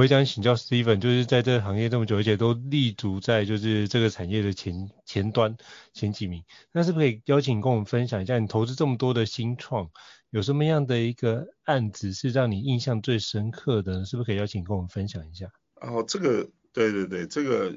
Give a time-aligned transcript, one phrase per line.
[0.00, 5.58] 我也想请教 Steven，就是在这个行业这么久，而且都立足在就是这个产业的前前端
[5.92, 9.90] 前几名，那是不是可以邀请跟我们分享一下，你投资这么多的新创，
[10.30, 14.06] 有什么样的一个案子是让你印象最深刻的？
[14.06, 15.52] 是不是可以邀请跟我们分享一下？
[15.82, 17.76] 哦，这个对对对，这个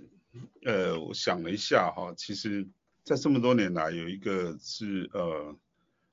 [0.64, 2.66] 呃，我想了一下哈，其实
[3.03, 5.58] 在这么多年来，有一个是呃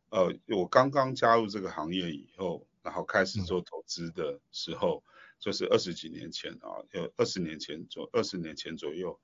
[0.08, 5.04] 呃，我刚刚加入这个行业以后，然后开始做投资的时候。
[5.06, 9.18] 嗯就是二十几年前啊，有二十年前左二十年前左右，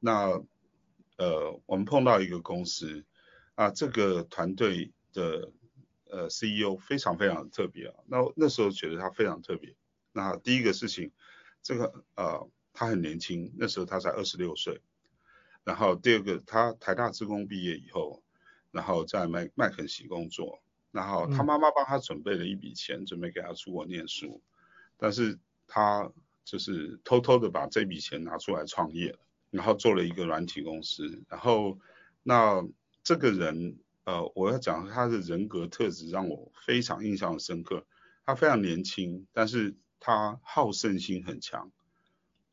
[0.00, 0.42] 那
[1.16, 3.04] 呃我们碰到一个公司
[3.54, 5.52] 啊，这个团队的
[6.06, 9.76] 呃 CEO 非常非常特别啊，那那时候觉得他非常特别。
[10.12, 11.12] 那第一个事情，
[11.62, 14.80] 这个呃他很年轻，那时候他才二十六岁。
[15.62, 18.24] 然后第二个，他台大职工毕业以后，
[18.72, 24.42] 然后在麦麦肯锡工作，然后他妈妈帮他准备了一笔钱，准备给他出国念书，
[24.96, 25.38] 但是。
[25.72, 26.10] 他
[26.44, 29.16] 就是偷偷的把这笔钱拿出来创业，
[29.50, 31.22] 然后做了一个软体公司。
[31.28, 31.78] 然后
[32.24, 32.66] 那
[33.04, 37.86] 这个人，呃，我要讲他的人格特质让我非常印象深刻。
[38.26, 41.70] 他非常年轻，但是他好胜心很强，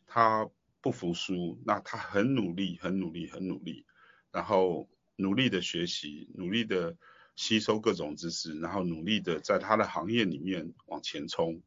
[0.05, 0.47] 他
[0.79, 1.59] 不服输。
[1.65, 3.83] 那他很努力，很努力，很努力，
[4.31, 6.95] 然后努力的学习，努力的
[7.35, 11.61] 吸收各种知识，然后努力的在他的行业里面往前冲。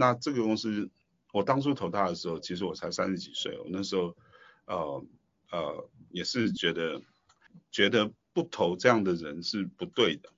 [0.00, 0.88] 那这个公司，
[1.30, 4.16] 我当初投他的时候，其实我才三十几岁，我那时候，
[4.64, 5.04] 呃
[5.50, 7.02] 呃，也是觉得
[7.70, 10.30] 觉得不投这样的人是不对的，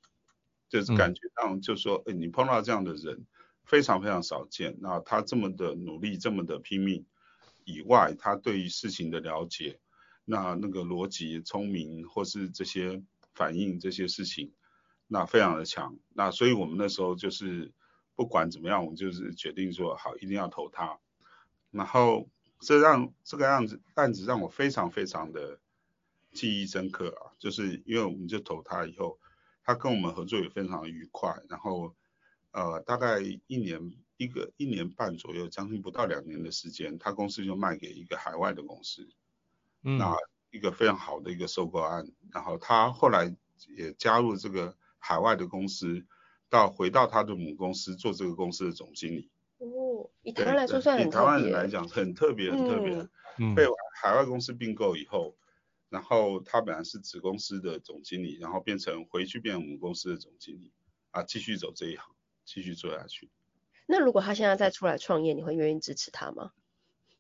[0.68, 3.24] 就是感觉上就说，哎，你碰到这样的人
[3.64, 4.76] 非常非常少见。
[4.80, 7.06] 那他这么的努力，这么的拼命
[7.62, 9.78] 以外，他对于事情的了解，
[10.24, 13.00] 那那个逻辑聪明或是这些
[13.32, 14.50] 反应这些事情，
[15.06, 15.96] 那非常的强。
[16.12, 17.72] 那所以我们那时候就是。
[18.14, 20.98] 不管怎么样，我们就是决定说好，一定要投他。
[21.70, 22.28] 然后
[22.60, 25.58] 这让这个案子案子让我非常非常的
[26.32, 29.18] 记忆深刻啊，就是因为我们就投他以后，
[29.64, 31.34] 他跟我们合作也非常愉快。
[31.48, 31.94] 然后
[32.50, 39.08] 呃，大概一年一个一年半左右，将近不到两年的时间，他公司就卖给一个海外的公司，
[39.82, 40.14] 嗯，那
[40.50, 42.06] 一个非常好的一个收购案。
[42.30, 43.34] 然后他后来
[43.76, 46.04] 也加入这个海外的公司。
[46.52, 49.30] 到回到他的母公司做这个公司的总经理。
[49.56, 51.08] 哦，以台湾来说算很。
[51.08, 53.08] 以台湾人来讲很特别，很特别。
[53.38, 53.54] 嗯。
[53.54, 53.64] 被
[53.94, 55.34] 海外公司并购以后，
[55.88, 60.70] 然后他本来是子公司的总经理，然后变成回去变成母公司的总经理，
[61.12, 62.14] 啊，继续走这一行，
[62.44, 63.30] 继续做下去。
[63.86, 66.52] 那如果他现在再出来创业，你会愿意支持他吗？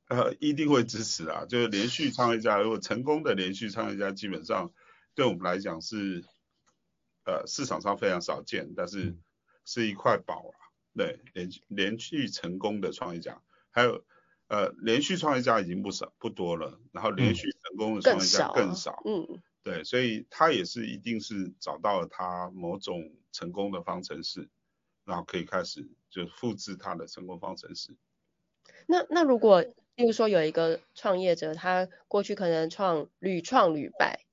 [0.08, 1.46] 呃，一定会支持啊！
[1.48, 4.70] 就是连续创业家，如果成功的连续创业家，基本上
[5.14, 6.22] 对我们来讲是。
[7.24, 9.16] 呃，市场上非常少见，但是
[9.64, 10.56] 是一块宝啊。
[10.94, 13.40] 对，连连续成功的创业家，
[13.70, 14.04] 还有
[14.48, 19.02] 呃，连续创业家已经不少不多了，然后连续成功的创业家更少。
[19.06, 24.50] 嗯，嗯对，所以他也是一定是找到了他某种成功的方程式，
[25.06, 27.96] 然后可以开始就复制他的成功方程式。
[28.86, 34.26] 那那如果，例如说有一个创业者，他过去可能创屡创屡败。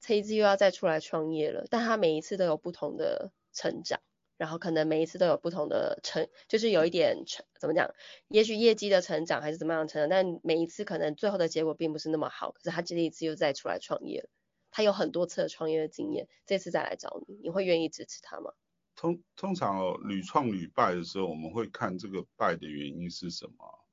[0.00, 4.00] 这一次又要再出来创业了，但他每一次都有不同的成长，
[4.38, 7.94] 然后可能每一次都有不同的成，就是有一点成，怎么讲？
[8.28, 12.50] 也许业绩的成长还是怎么样成长，但每一次可能最后的结果并不是那么好。
[12.52, 14.30] 可是他这一次又再出来创业了，
[14.70, 18.52] 他有很多次的创业的经验，这次再来找你，你会愿意支持他吗？
[18.96, 23.84] 通通常哦，屡创屡败的时候，我们会看这个败的原因是什么。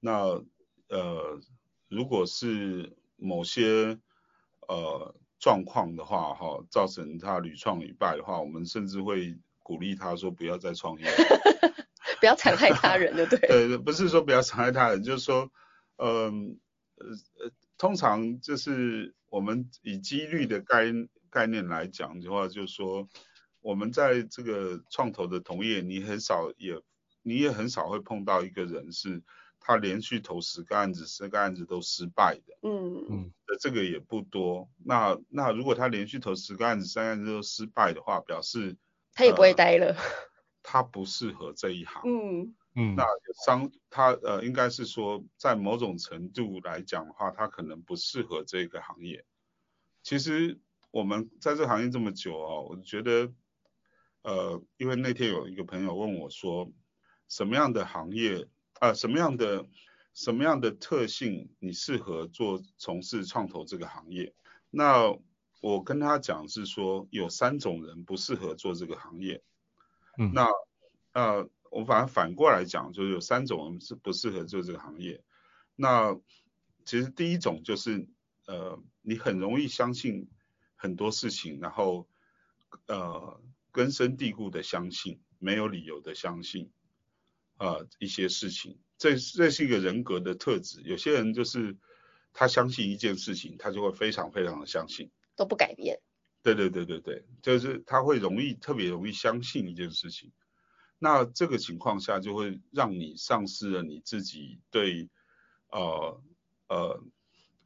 [0.00, 0.42] 那
[0.88, 1.40] 呃，
[1.88, 4.00] 如果是某些
[4.66, 5.14] 呃。
[5.42, 11.04] 状况的话，哈，造成他屡创屡败的话，我们甚至会鼓励他说不要再创业，
[12.20, 13.48] 不要残害他人，对不对？
[13.48, 15.50] 对对，不是说不要残害他人， 就是说，
[15.96, 16.60] 嗯
[16.94, 17.06] 呃
[17.40, 20.84] 呃，通常就是我们以几率的概
[21.28, 23.08] 概念来讲的话，就是说，
[23.62, 26.80] 我们在这个创投的同业，你很少也
[27.22, 29.24] 你也很少会碰到一个人是。
[29.64, 34.68] 他连续投十个案子，十个案子都失败的，嗯嗯，这个也不多。
[34.84, 38.76] 那那如果他连续投十个案子，三个案子都失败的话，表示
[39.14, 39.94] 他也不会待了。
[39.94, 40.02] 呃、
[40.62, 43.04] 他不适合这一行，嗯，嗯，那
[43.44, 49.24] 商他呃应该是说在某种程度来讲的话，他可能不适合这个行业。
[50.02, 50.58] 其实
[50.90, 53.32] 我们在这个行业这么久哦，我觉得
[54.22, 56.70] 呃，因为那天有一个朋友问我说，
[57.28, 58.46] 什么样的行业啊、
[58.82, 59.64] 呃，什么样的
[60.12, 64.34] 什么样的特性你适合做从事创投这个行业？
[64.70, 65.16] 那
[65.60, 69.40] 我跟他讲是说，有三种人不适合做这个行业。
[70.18, 70.48] 嗯，那
[71.12, 71.48] 呃。
[71.74, 75.24] 我反而反过来讲，就是有三种人是不适合做这个行业。
[75.74, 76.14] 那
[76.84, 78.06] 其实第一种就是，
[78.46, 80.28] 呃，你很容易相信
[80.76, 82.06] 很多事情，然后
[82.88, 83.40] 呃
[83.70, 86.70] 根深蒂固的相信，没有理由的相信，
[87.58, 88.78] 呃一些事情。
[88.98, 90.80] 这这是一个人格的特质。
[90.84, 91.76] 有些人就是
[92.32, 96.00] 他相信一件事情，他就会非常非常的相信，都不改变。
[96.42, 100.32] 对对对对对，就是他会容易特别容易相信一件事情。
[100.98, 105.08] 那这个情况下就会让你丧失了你自己对
[105.70, 106.22] 呃
[106.68, 107.04] 呃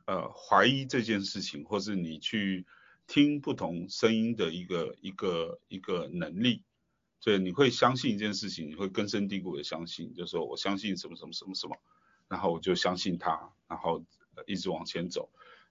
[0.06, 2.66] 呃怀疑这件事情，或是你去
[3.06, 6.62] 听不同声音的一个一个一个能力。
[7.20, 11.76] 所以你会相信一件事情，你会根深蒂固的相信，就是说我相信什么什么什么什么，
[12.28, 14.04] 然后我就相信它，然后
[14.46, 15.30] 一直往前走。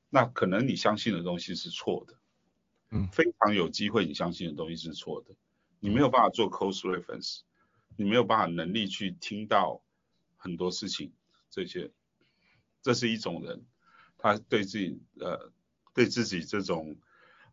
[0.09, 2.15] 那可能你相信的东西是错的，
[2.91, 5.35] 嗯，非常有机会你相信的东西是错的，
[5.79, 7.41] 你没有办法做 close reference。
[7.97, 9.81] 你没有办法能力去听到
[10.35, 11.13] 很多事情，
[11.49, 11.93] 这些，
[12.81, 13.65] 这是一种人，
[14.17, 15.53] 他对自己呃
[15.93, 16.97] 对自己这种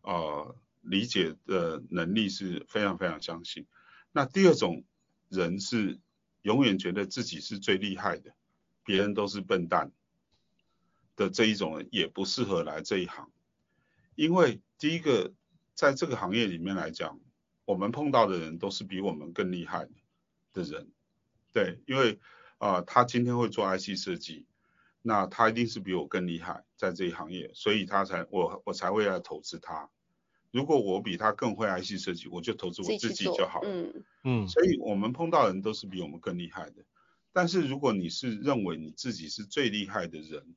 [0.01, 3.65] 呃理解的能力是非常非常相信。
[4.13, 4.85] 那第二种
[5.27, 5.99] 人是
[6.43, 8.33] 永远觉得自己是最厉害的，
[8.85, 9.91] 别人都是笨蛋
[11.17, 13.29] 的这一种人也不适合来这一行，
[14.15, 15.33] 因为第一个
[15.73, 17.19] 在这个行业里面来讲，
[17.65, 19.91] 我们碰到的人都是比我们更厉害的。
[20.61, 20.91] 人，
[21.51, 22.19] 对，因为
[22.59, 24.45] 啊、他今天会做 IC 设计，
[25.01, 29.89] 那他一定是比我更厉害，在这一行业，所以他才我我才会来投资他。
[30.53, 33.69] 如果我比他更会 IC 设计，我就投资我自己就好了。
[33.69, 34.47] 嗯嗯。
[34.47, 36.85] 所以我们碰到的人都是比我们更厉害的。
[37.31, 40.55] 但是如果你是认为你自己是最厉害的人，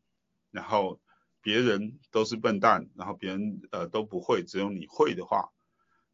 [0.50, 1.00] 然后
[1.40, 5.50] 别人都是笨蛋，然后别人呃都不会，只有你会的话，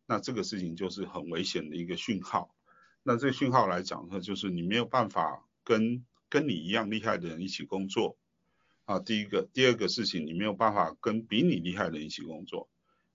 [0.06, 2.54] 那这个事情就是很危险的一个讯号。
[3.02, 8.16] 那这个讯号来讲呢，就是你没有办法跟跟你一样厉害的人一起工作
[8.84, 9.00] 啊。
[9.00, 12.68] 第一个，第二个事情，你没有办法跟比你厉害的人一起工作，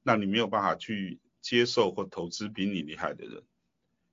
[0.08, 3.44] 那你没有办法去接受或投资比你厉害的人，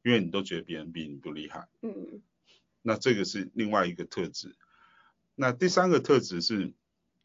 [0.03, 1.69] 因为你都觉得别人比你不厉害。
[1.83, 2.21] 嗯。
[2.83, 4.57] 那这个是另外一个特质。
[5.37, 6.75] 那第三个特质是，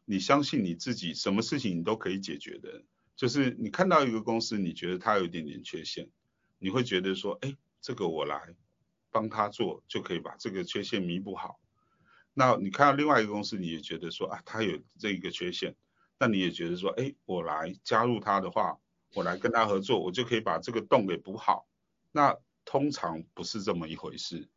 [0.04, 2.84] 你相信你自己，什么事情你都可以解决的。
[3.16, 6.08] 就是你看到一个公司，你觉得它有一点点缺陷，
[6.60, 7.56] 你会觉得说，哎。
[7.82, 8.54] 这个我来
[9.10, 11.58] 帮他做，就可以把这个缺陷弥补好。
[12.34, 15.74] 那你看到另外一个公司，你也觉得说啊，它有这个缺陷，
[16.20, 18.78] 那你也觉得说，哎，我来加入他的话，
[19.14, 21.66] 我来跟他合作，我就可以把这个洞给补好。
[22.12, 22.36] 那
[22.66, 24.50] 通常不是这么一回事，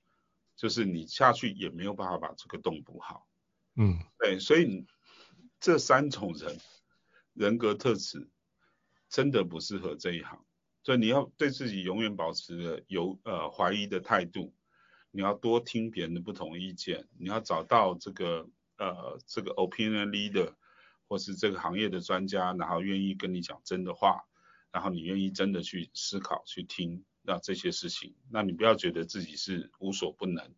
[0.58, 3.26] 就是你下去也没有办法把这个洞补好。
[3.76, 4.86] 嗯，对，所以
[5.62, 6.60] 这三种人
[7.32, 8.30] 人格特质
[9.08, 10.44] 真的不适合这一行。
[10.84, 14.54] 所以你要对自己永远保持着有呃怀疑的态度，
[15.12, 20.54] 你要多听别人的不同意见，你要找到这个呃这个 opinion leader
[21.14, 24.24] 或是这个行业的专家，然后愿意跟你讲真的话，
[24.72, 30.56] 然后你愿意真的去思考去听那这些事情，那你不要觉得自己是无所不能，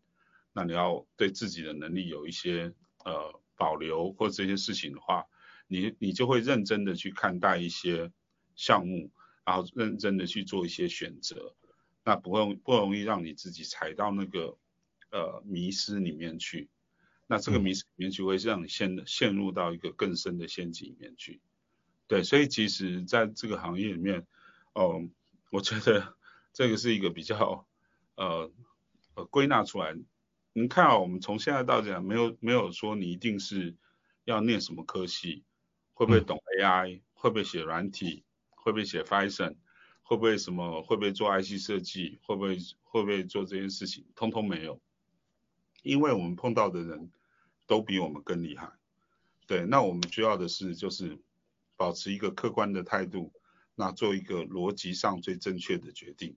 [0.53, 5.25] 那你要对自己的能力有一些呃保留或这些事情的话，
[5.67, 8.13] 你你就会认真的去看待一些
[8.55, 9.11] 项目。
[9.43, 11.53] 然后认真的去做一些选择，
[12.03, 14.57] 那不会不容易让你自己踩到那个
[15.11, 16.67] 呃迷失里面去，
[17.27, 21.41] 那这个迷失里面就会让你陷陷入到一个更深的陷阱里面去。
[22.07, 24.27] 对，所以其实在这个行业里面，
[24.73, 25.09] 哦、呃，
[25.51, 26.15] 我觉得
[26.53, 27.67] 这个是一个比较
[28.15, 28.51] 呃
[29.15, 29.95] 呃归纳出来。
[30.53, 33.75] 你看啊，我们从现在到这样，没有没有说你一定是
[34.23, 35.43] 要念什么科系，
[35.93, 38.23] 会不会懂 AI，、嗯、会不会写软体。
[38.65, 39.57] 会不会写 Python？
[40.01, 40.81] 会不会什么？
[40.81, 42.17] 会不会做 IC 设计？
[42.23, 44.03] 会不会会不会做这件事情？
[44.15, 44.81] 通通没有，
[45.85, 47.11] 因为我们碰到的人
[47.67, 48.69] 都比我们更厉害。
[49.47, 51.17] 对，那我们需要的是就是
[51.77, 53.31] 保持一个客观的态度，
[53.75, 56.35] 那做一个逻辑上最正确的决定。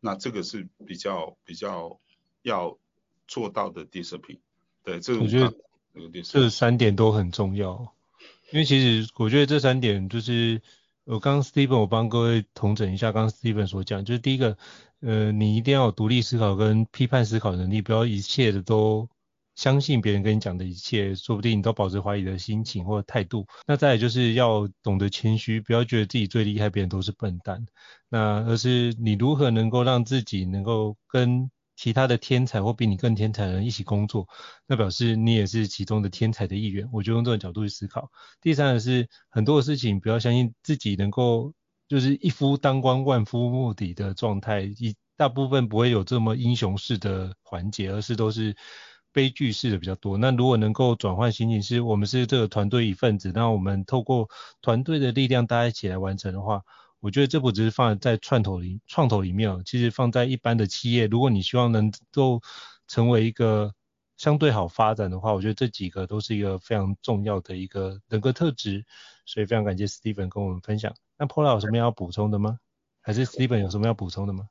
[0.00, 2.00] 那这个是比较比较
[2.42, 2.76] 要
[3.26, 4.40] 做到的 discipline。
[4.82, 7.94] 对，这个我觉得这三点都很重要，
[8.50, 10.60] 因为其实我觉得这三点就是。
[11.08, 14.58] 我刚刚 Steven 我帮各位统整一下，刚刚 Steven 所讲，就是第一个，
[15.00, 19.08] 呃，你一定要有独立思考跟批判思考能力，不要一切的都
[19.54, 23.46] 相信别人跟你讲的一切，说不定你都保持怀疑的心情或态度。
[23.66, 27.64] 那再来就是要懂得谦虚，不要觉得自己最厉害，别人都是笨蛋。
[28.10, 34.26] 那而是你如何能够让自己能够跟其他的天才或比你更天才的人一起工作，
[34.66, 36.88] 那表示你也是其中的天才的一员。
[36.92, 38.10] 我就用这种角度去思考。
[38.40, 41.54] 第三个是很多的事情不要相信自己能够
[41.86, 48.56] 就是一夫当关万夫莫敌的状态，一大部分不会有这么英雄式的环节，而是都是
[49.12, 50.18] 悲剧式的比较多。
[50.18, 54.28] 那如果能够转换心情，是我们是这个团队一份子，那我们透过
[54.62, 56.62] 团队的力量，大家一起来完成的话。
[57.00, 62.40] 我觉得这不只是放在创投里创投里面哦，其实放在一般的企业，如果你希望能够
[62.86, 63.74] 成为一个
[64.16, 68.84] 相对好发展的话，我觉得这几个都是一个非常重要的一个人格特质。
[69.26, 70.94] 所以非常感谢 Steven 跟我们分享。
[71.18, 72.58] 那 Paula 有什么要补充的吗？
[73.02, 74.48] 还是 Steven 有什么要补充的吗？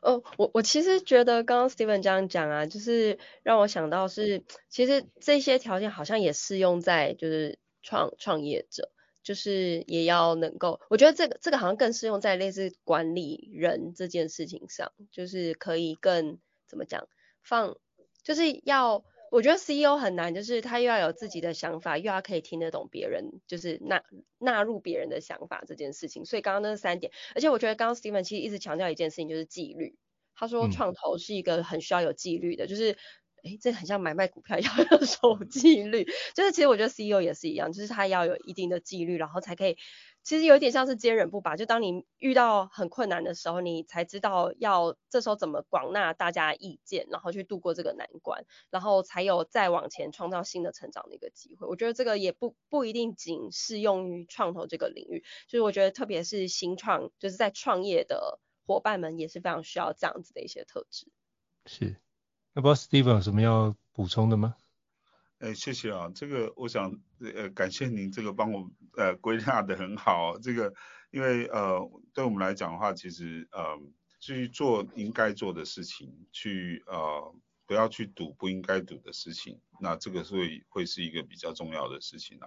[0.00, 8.90] 哦，我我其实觉得刚刚 Steven 这样讲啊，就是让我想到是，其实这些条件好像也适用在就是创创业者。
[9.24, 16.38] 就是也要能够，我觉得这个这个好像更适用在类似管理人这件事情上，就是可以更
[16.68, 17.08] 怎么讲，
[17.42, 17.76] 放
[18.22, 24.02] 就是要，我觉得 CEO 很难，就是他又要有自己的想法，又要可以听得懂别人，就是纳
[24.38, 26.26] 纳入别人的想法这件事情。
[26.26, 29.96] 所以刚刚那三点，而且我觉得刚刚 Steven 其实一直强调一件事情，就是纪律。
[30.36, 32.96] 他说创投是一个很需要有纪律的，嗯、就是。
[33.44, 39.76] 诶，这很像买卖股票 要守纪律，就是其实我觉得 CEO 也是一样，就是他要有一定的纪律，然后才可以，
[40.22, 51.66] 其实有点像是坚韧不拔，就当你遇到很困难的时候，你才知道要这时候怎么广纳大家意见，然后去度过这个难关，然后才有再往前创造新的成长的一个机会。
[51.68, 61.08] 我觉得这个也不不一定仅适用于创投这个领域，就是我觉得特别是新创，就是在创业的伙伴们也是非常需要这样子的一些特质。
[61.66, 62.03] 是。
[62.56, 64.54] 那不知道 Steven 有什么要补充的吗？
[65.40, 70.72] 哎，谢谢啊，这个我想呃感谢您这个帮我呃归纳的很好，这个
[71.10, 71.80] 因为呃
[72.14, 73.76] 对我们来讲的话，其实呃
[74.20, 77.34] 去做应该做的事情，去呃
[77.66, 82.46] 不要去赌不应该赌的事情，那这个会会是一个比较重要的事情啊。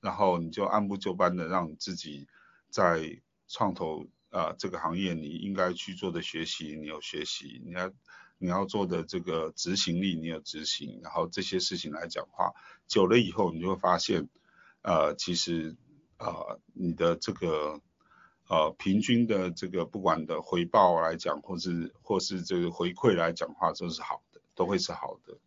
[0.00, 2.28] 然后你就按部就班的让自己
[2.70, 7.92] 在创投啊、呃、这个行业你应该去做的学习，你有学习，你要。
[8.38, 12.54] 你要做的这个执行力，你有执行，然后这些事情来讲的话，
[12.86, 14.28] 久了以后，你就会发现，
[14.82, 15.76] 呃，其实，
[16.18, 17.80] 呃，你的这个，
[18.48, 25.38] 呃，平均的这个不管的回报来讲，或是或是这个回馈来讲的话，都是好的，都会是好的。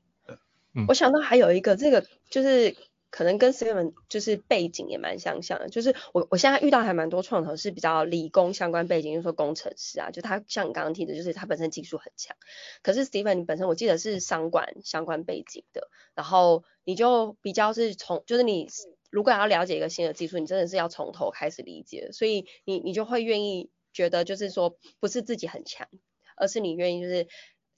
[0.87, 2.75] 我想到还有一个，这个就是。
[3.11, 12.37] 可能跟 Steven 就是背景也蛮相像的，就是我我现在遇到还蛮多创投是比较理工相关背景，就是说工程师啊，就他像你刚刚提的，就是他本身技术很强。
[12.81, 18.69] 可是 Steven 你本身我记得是商管相关背景的，然后你就比较是从，就是你
[19.09, 25.89] 如果要了解一个新的技术，你真的是要从头开始理解，所以你你就会愿意觉得就是说不是自己很强，
[26.37, 27.27] 而是你愿意就是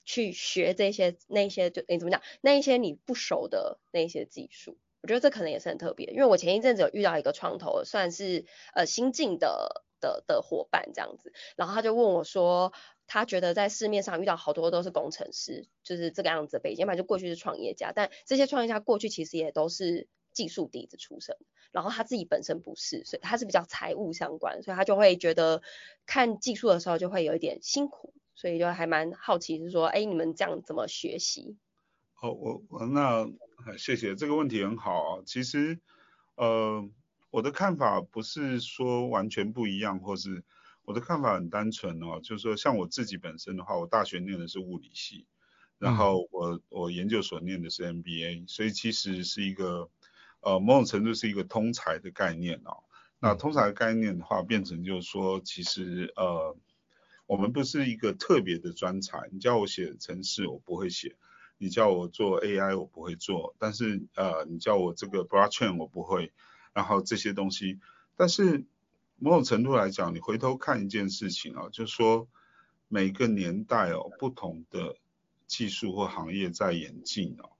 [0.04, 4.78] 去学这些那些就你怎么讲那一些你不熟的那些技术。
[5.04, 12.72] 我觉得这可能也是很特别，因为我前一阵子有遇到一个创投，算是呃新进的的的伙伴这样子，然后他就问我说，
[13.06, 21.36] 他觉得在市面上遇到好多都是工程师，就是这个样子的背景，嘛就过去是创业家，但这些创业家过去其实也都是技术底子出身，
[21.70, 25.60] 然后他自己本身不是，所以他是比较财务相关，所以他就会觉得
[26.06, 31.58] 看技术的时候就会有一点辛苦，所以就还蛮好奇是说，哎，你们这样怎么学习？
[32.24, 33.30] 哦，我我那。
[33.78, 35.22] 谢谢，这个问题很好啊。
[35.24, 35.78] 其实，
[36.36, 36.86] 呃，
[37.30, 40.44] 我的看法不是说完全不一样，或是
[40.84, 45.26] 我的看法很单纯哦，就是说像我自己本身的话，我大学念的是物理系，
[45.78, 49.88] 然后我我研究所念的是 MBA，所以其实是一个
[50.40, 52.84] 呃某种程度是一个通才的概念哦。
[53.20, 56.54] 那通才的概念的话，变成就是说，其实呃
[57.24, 61.16] 我们不是一个特别的专才，你叫我写程式，我不会写。
[61.56, 66.32] 你叫我做 AI 我不会做，但是呃，你叫我这个 blockchain 我不会，
[66.72, 67.78] 然后这些东西，
[68.16, 68.64] 但是
[69.16, 72.28] 某种程度来讲，你回头看一件事情啊，就是说
[72.88, 74.96] 每个年代哦，不同的
[75.46, 77.52] 技术或行业在演进哦，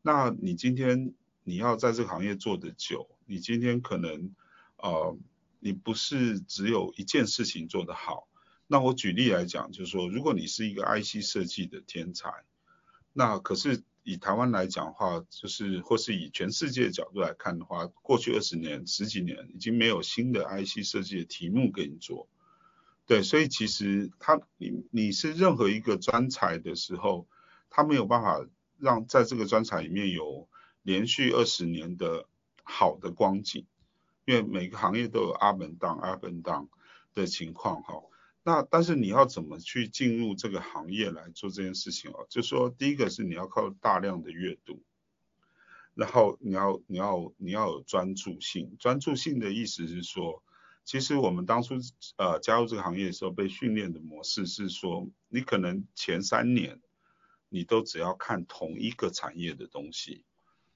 [0.00, 4.32] 那你今天你要在这个行业做得久，你今天可能
[4.76, 5.18] 呃，
[5.58, 8.28] 你不是只有一件事情做得好，
[8.68, 12.30] 那我举例来讲，就是说如果你是一个 IC 设计的天才。
[13.12, 22.28] 那可是以台湾来讲的话，就是或是以全世界的角度来看的话，过去二十年、十几年已经没有新的 IC 设计的题目给你做。
[23.06, 27.26] 对，所以其实他你你是任何一个专才的时候，
[27.68, 28.46] 他没有办法
[28.78, 30.48] 让在这个专才里面有
[30.82, 32.26] 连续二十年的
[32.62, 33.66] 好的光景，
[34.24, 36.68] 因为每个行业都有 up and down、up and down
[37.12, 38.00] 的情况哈。
[38.42, 42.26] 那但是你要怎么去进入这个行业来做这件事情哦？
[42.30, 44.82] 就说第一个是你要靠大量的阅读，
[45.94, 48.78] 然后你要你要你要有专注性。
[48.78, 50.42] 专注性的意思是说，
[50.86, 51.74] 其实我们当初
[52.16, 56.80] 呃加入这个行业的时候被训练的模式是说，你可能前三年
[57.50, 60.24] 你都只要看同一个产业的东西，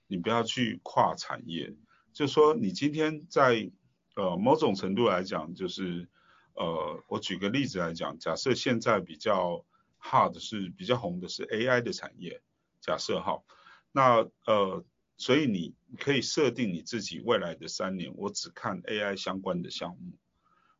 [0.06, 1.74] 你不要去跨产业。
[2.12, 3.70] 就说你今天在
[4.16, 6.10] 呃某种程度来讲就是。
[6.54, 9.64] 呃，我举个例子来讲，假设现在比较
[10.00, 12.40] hard 是比较红的是 AI 的产业，
[12.80, 13.42] 假设哈，
[13.90, 14.84] 那呃，
[15.16, 20.12] 所以你可以设定你自己未来的三年，我只看 AI 相关的项目，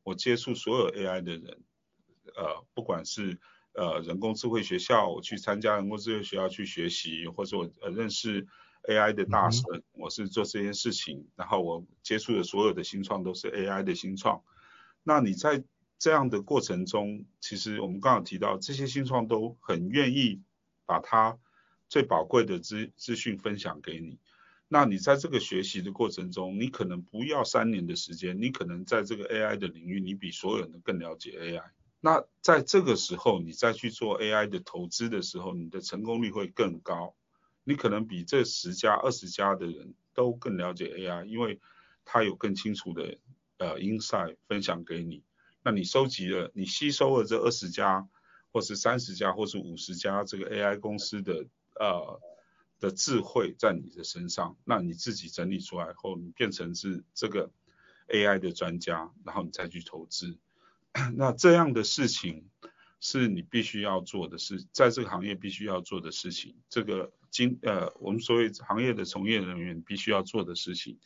[0.02, 1.62] 我接触所有 AI 的人，
[2.37, 3.40] 呃，不管是
[3.73, 8.47] 呃人工智慧学校，我去参加人工智慧学校去学习，或者我呃认识
[8.88, 14.43] AI 的大神，嗯、我是做这件事情，然后我接触的所有的新创都是 AI 的新创。
[15.04, 15.62] 那你在
[15.99, 20.42] 这样的过程中，其实我们刚刚提到这些新创都很愿意
[20.87, 21.38] 把它
[21.88, 24.18] 最宝贵的资资讯分享给你。
[24.66, 31.62] 那你在这个学习的过程中，你可能不要三年的时间，你可能在这个 AI 的领域，你比所有人都更了解 AI。
[32.00, 37.14] 那在这个时候，你再去做 AI 的投资的时候，你的成功率会更高。
[37.62, 41.61] 你可能比这十家、二十家的人都更了解 AI，因为
[42.04, 43.18] 他有更清楚的。
[43.58, 45.23] 呃，insight 分享给你，
[45.62, 48.08] 那你收集了，你吸收了这二十家，
[48.50, 51.46] 或是三十家，或是五十家这个 AI 公司的
[51.78, 52.20] 呃
[52.80, 57.52] 的智慧在你的身上，那你自己整理出来后，你变成是这个
[58.08, 60.37] AI 的专家，然后你再去投资，
[61.14, 62.50] 那这样的事情
[62.99, 70.99] 是你必须要做的事，在这个行业必须要做的事情，这个经呃我们所谓行业的从业人员必须要做的事情，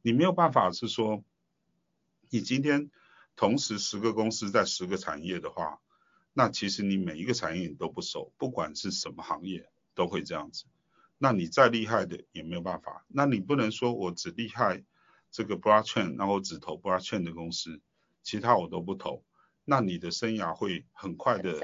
[0.00, 1.24] 你没有办法是说。
[2.30, 2.90] 你今天
[3.36, 5.80] 同时十个公司在十个产业的话，
[6.34, 10.64] 那其实你每一个产业你都不熟，不管是什么行业都会这样子。
[11.16, 13.06] 那你再厉害的也没有办法。
[13.08, 14.84] 那你不能说我只厉害
[15.30, 17.80] 这个 blockchain，然后我只投 blockchain 的公司，
[18.22, 19.24] 其他我都不投。
[19.64, 21.58] 那你的生涯会很快的，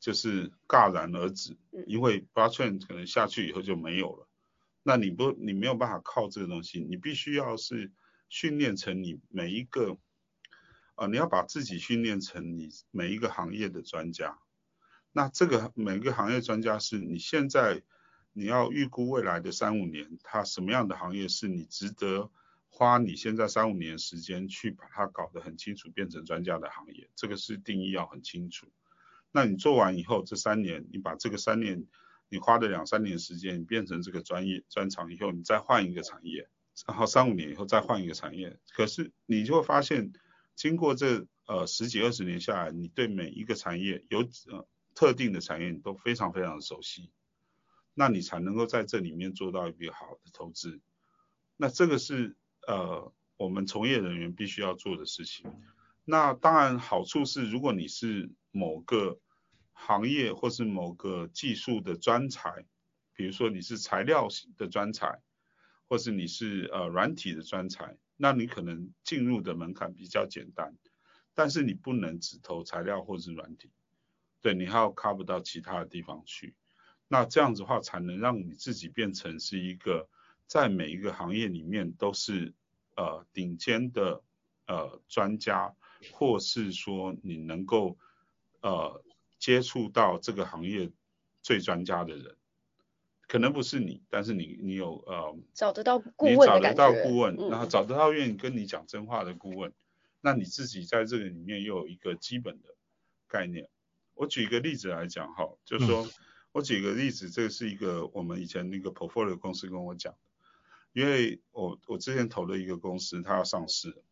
[0.00, 4.28] 就是戛然而止，因为 blockchain 可能下去以后就没有了。
[4.82, 7.92] 那你不，你没有办法靠这个东西，你必须要是。
[8.28, 9.98] 训练成你每一个，
[10.94, 14.38] 啊、呃，你要把自己训练成你每一个行业的专家。
[15.12, 17.82] 那这个每个行业专家是你现在
[18.32, 22.30] 你要预估未来的三五年，它什么样的行业是你值得
[22.68, 27.08] 花你现在三五年时间去把它搞得很清楚，变成专家的行业。
[27.14, 28.66] 这个是定义要很清楚。
[29.32, 31.86] 那你做完以后，这三年你把这个三年
[32.28, 36.48] 你花的两三年时间，你变成这个专业专长以后，你再换一个产业。
[36.86, 40.12] 然后三五年以后再换一个产业，可是你就会发现，
[40.54, 47.10] 经过这呃十几二十年下来，你对每一个产业有呃特定的产业你都非常非常熟悉，
[47.94, 50.80] 那你才能够在这里面做到一笔好的投资。
[51.56, 52.36] 那这个是
[52.66, 55.50] 呃我们从业人员必须要做的事情。
[56.04, 59.18] 那当然好处是，如果你是某个
[59.72, 62.66] 行业或是某个技术的专才，
[63.14, 65.22] 比如说你是材料的专才。
[65.88, 70.76] 或是你是呃软体的专才，那你可能进入的门槛比较简单，
[71.34, 73.70] 但是你不能只投材料或是软体，
[74.40, 76.54] 对，你还要 cover 到其他的地方去，
[77.08, 80.08] 那这样子的话才能让你自己变成是一个
[80.46, 82.52] 在每一个行业里面都是
[82.96, 84.22] 呃顶尖的
[84.66, 85.74] 呃专家，
[86.12, 87.96] 或是说你能够
[88.60, 89.04] 呃
[89.38, 90.90] 接触到这个行业
[91.42, 92.36] 最专家的人。
[93.28, 99.72] 可能不是你，但是你你有呃找得到顾问的感觉，你找得到顾问，嗯、然后找得到愿意跟你讲真话的顾问，
[100.20, 102.74] 那你自己在这个里面又有一个基本的
[103.26, 103.68] 概念。
[104.14, 106.10] 我举一个例子来讲哈，就是说、嗯、
[106.52, 110.14] 我举个例子，这个是一个我们以前那个 portfolio 公司跟我讲，
[110.92, 114.02] 因为我我之前投了一个公司，它要上市，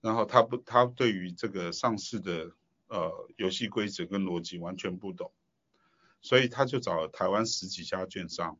[0.00, 2.52] 然后他不他对于这个上市的
[2.86, 5.32] 呃游戏规则跟逻辑完全不懂。
[6.22, 8.58] 所以他就找了台湾十几家券商，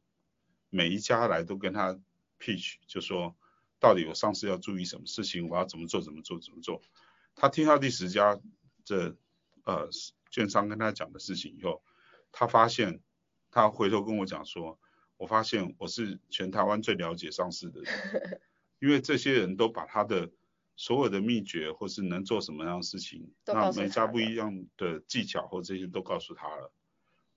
[0.71, 1.99] 每一家来都跟他
[2.39, 3.37] pitch，就说
[3.79, 6.83] 到底我上市要注意什么事情，我要怎么做怎么做怎么做。
[7.35, 8.41] 他听到第十家
[8.85, 9.17] 这
[9.65, 9.89] 呃
[10.31, 11.83] 券商跟他讲的事情以后，
[12.33, 13.01] 他发现
[13.51, 14.79] 他回头跟我讲说，
[15.17, 18.41] 我发现我是全台湾最了解上市的人，
[18.81, 20.31] 因为这些人都把他的
[20.77, 26.73] 所有的秘诀或是能做什么样的事情，那每家不一样的技巧或这些都告诉他了。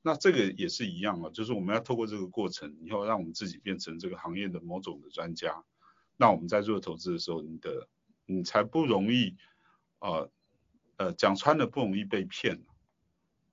[0.05, 5.63] 那这个也是一样啊，就是我们要透过这个过程，以后让我们自己变成这个行业的某种的专家。
[6.17, 7.87] 那我们在做投资的时候，你的
[8.25, 9.37] 你才不容易，
[9.99, 10.29] 呃
[10.97, 12.59] 呃讲穿了不容易被骗，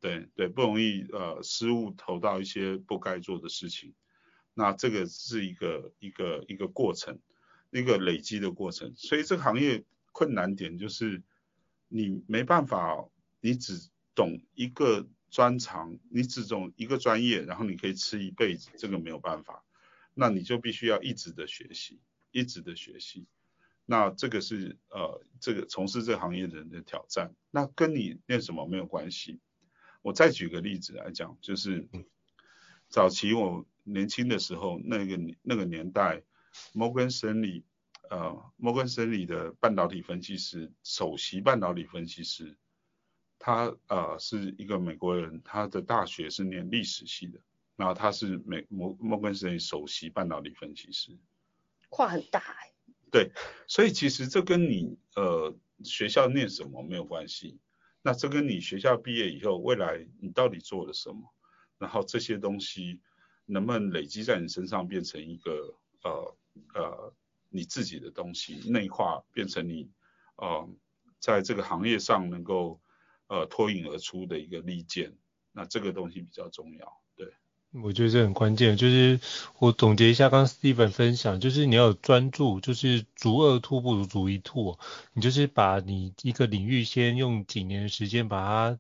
[0.01, 3.95] 对对，不容易呃失误投到一些不该做的事情。
[4.53, 7.21] 那这个是一个一个一个过程，
[7.71, 8.93] 一个累积的过程。
[8.97, 11.23] 所以这个行业困难点就是
[11.87, 13.09] 你没办法，
[13.41, 15.07] 你只懂一个。
[15.31, 19.65] 专长，你只懂一个专业，然后你可以吃一辈子，这个没有办法，
[20.13, 22.01] 那你就必须要一直的学习，
[22.33, 23.27] 一直的学习，
[23.87, 29.39] 那这个是呃这个从事这个行业的人的挑战，那跟你念什么没有关系。
[30.03, 31.89] 我再举个例子来讲，就是
[32.89, 36.23] 早期我年轻的时候，那个那个年代，
[36.73, 37.65] 摩根士丹利
[38.09, 42.57] 呃摩根士丹利的半导体分析师，首席半导体分析师。
[43.43, 47.41] 他呃是一个美国人，他的大学是念历史系的，
[47.75, 51.17] 然后他是美摩摩根士丹首席半导体分析师，
[51.89, 52.71] 跨很大哎。
[53.11, 53.33] 对，
[53.67, 57.59] 所以其实这跟你呃学校念什么没有关系，
[58.03, 61.35] 那这跟你学校毕业以后未来你到底做了什么，
[61.79, 63.01] 然后这些东西
[63.47, 66.37] 能不能累积在你身上变成一个呃
[66.75, 67.15] 呃
[67.49, 69.91] 你自己的东西，内化变成你
[70.37, 70.69] 呃
[71.19, 72.79] 在这个行业上能够。
[73.31, 75.17] 呃，脱颖而出的一个利剑，
[75.53, 77.01] 那这个东西比较重要。
[77.15, 77.29] 对，
[77.81, 78.77] 我觉得这很关键。
[78.77, 79.21] 就是
[79.61, 84.77] 我总结一下，刚刚 Steven 分享，就是你要有专注，就是逐二兔不如逐一兔。
[85.13, 88.79] 你就是把你一个领域先用几年时间把它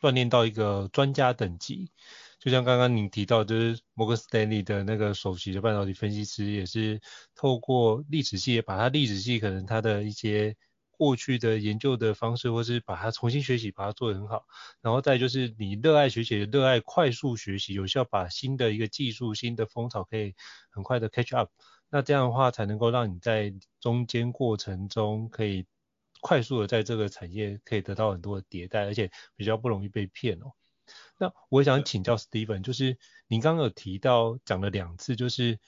[0.00, 1.90] 锻炼到一个专家等级。
[2.38, 7.02] 就像刚刚您提到，就是摩根斯丹利的那个首席的半导体分析师，也是
[7.34, 10.56] 透过历史系，把他历史系可能他的一些。
[11.00, 14.44] 过去的研究的方式，或是把它重新学习，把它做得很好。
[14.82, 20.34] 然后再就是你热爱学习，热爱快速学习，有效把新的一个技术、新的风潮可以
[20.68, 21.48] 很快的 catch up。
[21.88, 25.64] 那这样的话，才能够让你在中间过程中可以
[26.20, 30.52] 快速的在这个产业可以得到很多的迭代，而且比较不容易被骗哦。
[31.16, 35.58] 那我想请教 Steven，就是您刚刚有提到讲了两次，就是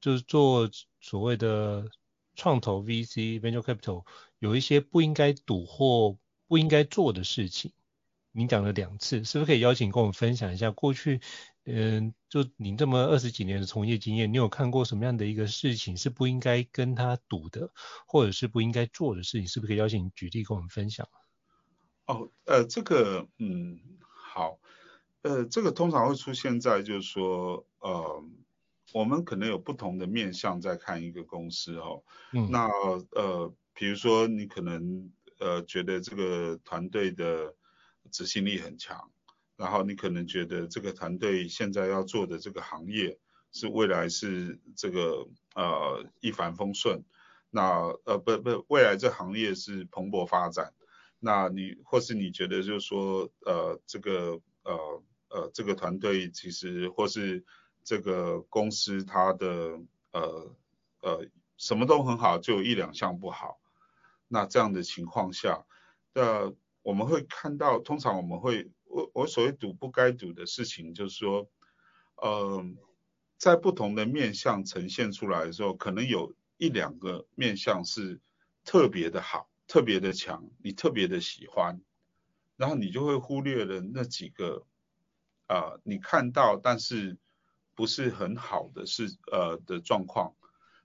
[0.00, 0.68] 就是做
[1.00, 1.88] 所谓的。
[2.36, 4.04] 创投 VC venture capital
[4.44, 7.72] 有一些不应该赌或不应该做的事情，
[8.30, 11.22] 您讲了两次，是不是可以邀请跟我们分享一下过去，
[11.64, 17.70] 嗯，就您这么二十几年的从业经验，你有看过什么样的一个事情是不应该跟他赌的，
[18.06, 21.08] 或者是不应该做的事情，是不是可以邀请你举例跟我们分享？
[22.04, 24.58] 哦，呃，这个，嗯，好，
[25.22, 28.22] 呃，这个通常会出现在就是说，呃。
[28.92, 32.68] 我们可能有不同的面向在看一个公司哦，嗯，那
[33.10, 37.54] 呃，比如说你可能呃觉得这个团队的
[38.10, 39.10] 执行力很强，
[39.56, 43.18] 然后你可能觉得这个团队现在要做的这个行业
[43.52, 47.04] 是未来是这个呃一帆风顺，
[47.50, 50.72] 那呃不不未来这行业是蓬勃发展，
[51.18, 57.44] 那你或是你觉得就是说呃这个呃呃这个团队其实或是。
[57.86, 59.78] 这个公司它的
[60.12, 60.56] 呃
[61.02, 61.26] 呃
[61.58, 63.60] 什么都很好，就有一两项不好。
[64.34, 65.64] 那这样的情况下，
[66.14, 71.48] 呃我们会看到，通常我们会我我所谓赌不该赌的事情，就是说，
[72.16, 72.64] 呃
[73.38, 78.20] 在不同的面相呈现出来的时候，可能有一两个面相是
[78.64, 81.80] 特别的好，特别的强，你特别的喜欢，
[82.56, 84.66] 然后你就会忽略了那几个
[85.46, 87.16] 啊、你看到但是。
[87.76, 90.32] 不是很好的是呃的状况，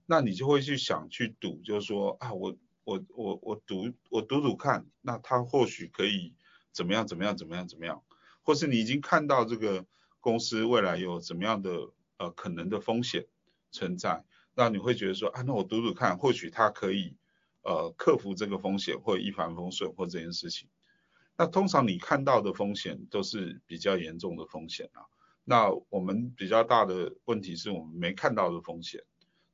[0.07, 2.57] 那你就会去想去赌，就是说啊我
[2.89, 6.33] 我我我赌我赌赌看，那他或许可以
[6.71, 8.01] 怎么样怎么样怎么样怎么样，
[8.41, 9.85] 或是你已经看到这个
[10.19, 13.27] 公司未来有怎么样的呃可能的风险
[13.69, 14.23] 存在，
[14.55, 17.15] 那你会觉得说啊那我赌赌看，或许他可以
[17.61, 20.67] 呃克服这个风险或一帆风顺或这件事情，
[21.37, 25.05] 那通常你看到的风险都是比较严重的风险啊。
[25.45, 29.01] 那我们比较大的问题是我们没看到的风险，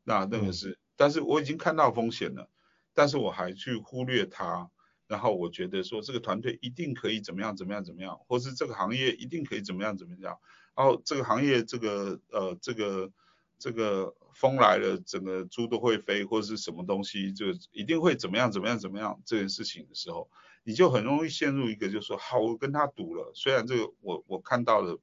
[0.03, 2.49] 那那个是，嗯、但是我已经看到风险了，
[2.95, 4.71] 但是我还去忽略它，
[5.07, 10.39] 然后我觉得说这个团队一定可以怎么样怎么样怎么样，或是这个行业一定可以怎么样怎么样，
[10.75, 13.11] 然后这个行业这个呃这个
[13.59, 20.27] 这个风来了，整个猪都会飞，或是什么东西就一定会怎么样怎么样怎么样这件事情的时候，
[20.63, 24.99] 你就很容易陷入一个就是说好，我跟他赌了，虽然这个我我看到了。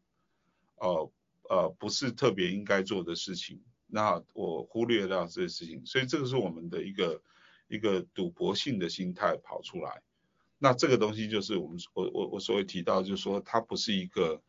[0.83, 1.13] 呃
[1.49, 7.23] 呃不是特别应该做的事情，那我忽略掉这些事情，所以这个是我们的一个
[7.73, 10.03] 一个赌博性的心态跑出来。
[10.59, 14.41] 那这个东西就是我们我我我所谓提到，就是说它不是一个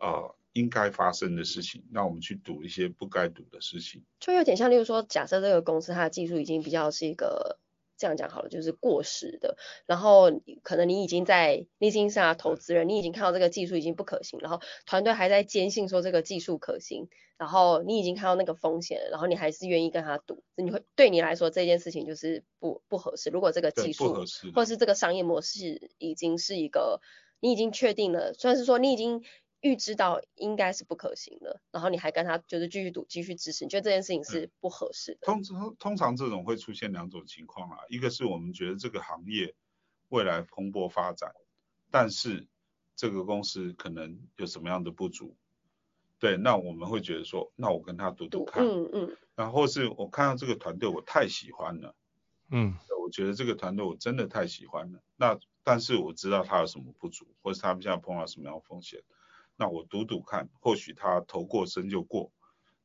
[0.00, 7.58] 呃应该发生的事情，那我们去赌一些不该赌的事情，就有点像，例如说，假设这个公司它的技术已经比较是一个。
[8.02, 9.56] 这样讲好了，就是过时的。
[9.86, 10.32] 然后
[10.64, 23.30] 可能你已经在，你已经是他投资人，你已经看到这个技术已经不可行，然后团队还在坚信说这个技术可行，然后你已经看到那个风险，然后你还是愿意跟他赌，你会对你来说这件事情就是不不合适。
[23.30, 24.12] 如果这个技术
[24.52, 27.00] 或者是这个商业模式已经是一个，
[27.38, 29.22] 你已经确定了，虽然是说你已经。
[29.62, 35.20] 预知到应该是不可行的，然后你还跟他就是继续赌，继续支持，你觉得这件事情是不合适的。
[35.22, 39.54] 通通通常这种会出现两种情况啊，一个是我们觉得这个行业
[40.08, 41.32] 未来蓬勃发展，
[41.92, 42.48] 但是
[42.96, 45.36] 这个公司可能有什么样的不足，
[46.18, 51.94] 对，那我们会觉得说，那我跟他赌赌看，嗯嗯，然后是我看到这个团队我太喜欢了，
[52.50, 59.00] 嗯，我觉得这个团队我真的太喜欢了，那但是我知道他有什么不足，或是他们现在碰到什么样的风险。
[59.56, 62.32] 那我赌赌看，或许他头过身就过，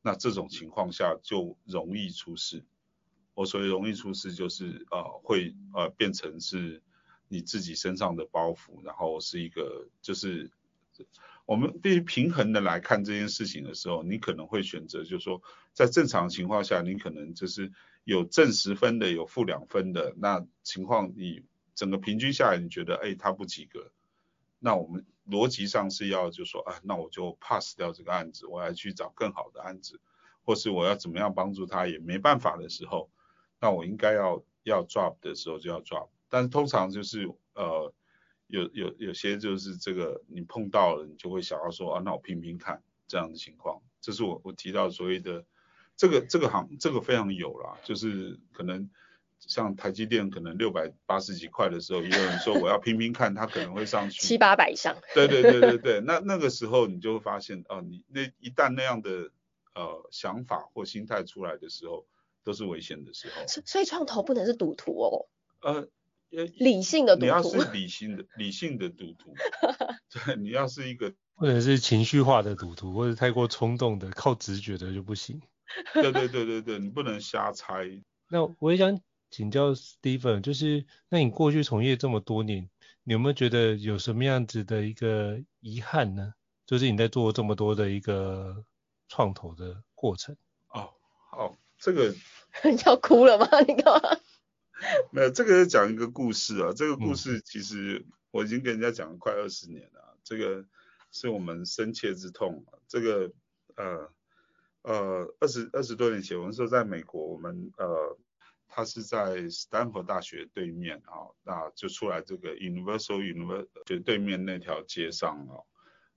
[0.01, 2.63] 那这种情况下就容易出事。
[3.33, 6.83] 我所谓容易出事，就是呃会呃变成是
[7.27, 10.51] 你自己身上的包袱，然后是一个就是
[11.45, 15.41] 我们对于平衡的来看这件事情的时候，你可能会选择就是说，
[15.73, 17.71] 在正常情况下，你可能就是
[18.03, 23.91] 有正十分的，有负两分的，那情况你整个平均下来，你觉得哎他不及格，
[24.59, 25.05] 那我们。
[25.29, 29.99] 逻辑上是要就说啊，那我就 pass 掉这个案子，我要去找更好的案子，
[30.43, 33.09] 或是我要怎么样帮助他也没办法的时候，
[33.59, 36.07] 那我应该要要 drop 的时候就要 drop。
[36.29, 37.93] 但是通常就是呃
[38.47, 43.81] 有有有些就是这个你碰到了，你就会想要说啊，那我拼拼看这样的情况。
[44.01, 45.45] 这是我我提到所谓的
[45.95, 48.89] 这个这个行这个非常有啦，就是可能。
[49.39, 54.97] 像台积电可能六百八十几块的时候，也有人说我要拼拼看，它可能会上去七八百以上。
[55.13, 59.31] 对对对对对，那那个时候你就会发现，哦，你那一旦那样的
[59.75, 62.05] 呃想法或心态出来的时候，
[62.43, 63.47] 都是危险的时候。
[63.47, 65.27] 所所以创投不能是赌徒哦。
[65.61, 65.87] 呃，
[66.57, 67.25] 理性的赌徒。
[67.25, 69.33] 你要是理性的理性的赌徒，
[70.25, 75.41] 对，你要是一个或者是情绪化的赌徒，或者太过冲动的靠直觉的就不行。
[75.93, 78.01] 对对对对对，你不能瞎猜。
[78.29, 78.99] 那我也想。
[79.29, 82.69] 请教 Steven，就是那你过去从业这么多年，
[83.03, 86.33] 你有没有觉得有什么样子的一个遗憾呢？
[86.65, 88.63] 就是你在做这么多的一个
[89.09, 90.35] 创投的过程。
[90.69, 90.93] 哦，
[91.29, 92.15] 好，这个
[92.85, 93.47] 要哭了吗？
[93.67, 94.17] 你干嘛？
[95.11, 96.71] 没有，这个是讲一个故事啊。
[96.75, 100.65] 这个故事其实我已经跟人家讲了快二十年了，嗯，这个
[101.11, 102.65] 是我们深切之痛。
[102.87, 103.31] 这个
[103.75, 104.09] 呃
[104.83, 108.17] 呃二十二十多年前，我们说在美国，我们呃。
[108.67, 115.65] 他是在斯坦福大学对面啊，那就出来这个 Universal University 就对面那条街上哦，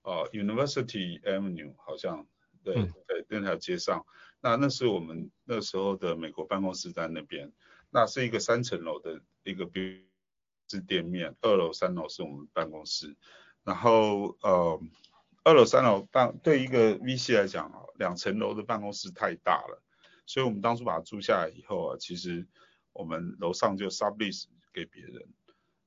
[0.03, 2.27] 呃 University Avenue 好像
[2.63, 2.75] 对
[3.07, 4.05] 对那条街上，
[4.41, 7.53] 那那是我们那时候的美国办公室在那边，
[7.89, 10.03] 那是一个三层楼的一个别
[10.69, 13.17] 是店面，二楼三楼是我们办公室，
[13.65, 14.81] 然后呃
[15.45, 19.83] 二楼三楼办对一个 VC 来讲啊，两层楼的办公室太大了。
[20.31, 22.47] 所以我们当初把它租下来以后啊，其实
[22.93, 25.27] 我们楼上就 sublease 给别人，